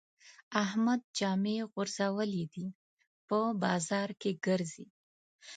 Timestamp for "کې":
4.21-4.31